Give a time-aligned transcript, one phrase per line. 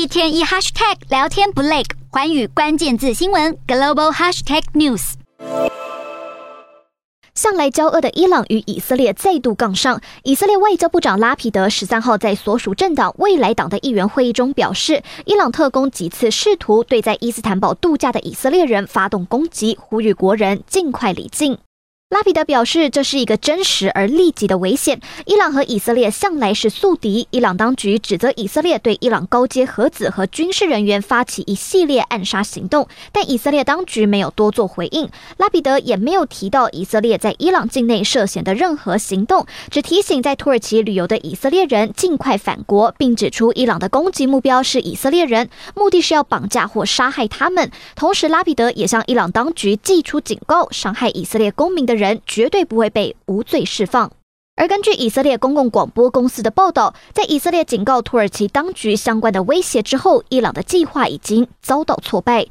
[0.00, 5.12] 一天一 hashtag 聊天不累，寰宇关键字新闻 global hashtag news。
[7.34, 10.00] 向来交恶的伊朗与以色列再度杠上。
[10.22, 21.58] 以色列外交部长拉皮德十三号在所属政党未来党的议员会议中表示，伊朗特工几次试图对在伊斯坦堡度假的以色列人发动攻击，呼吁国人尽快离境。
[22.10, 25.00] 拉皮德表示，这是一个真实而立即的危险。
[25.26, 27.28] 伊朗和以色列向来是宿敌。
[27.30, 35.08] 伊朗当局指责以色列对伊朗高阶核子和军事人员发起一系列暗杀行动，但以色列当局没有多做回应。
[35.36, 47.70] 拉皮德也没有提到以色列在伊朗境内涉嫌的任何行动，只提醒在土耳其旅游的以色列人尽快返国，并指出伊朗的攻击目标是以色列人，目的是要绑架或杀害他们。
[47.94, 54.10] 同时，拉皮德也向伊朗当局寄出警告：伤害以色列公民的人人绝对不会被无罪释放。
[54.56, 62.46] 而根据以色列公共广播公司的报道，在以色列警告土耳其当局相关的威胁之后，伊朗的计划已经遭到挫败。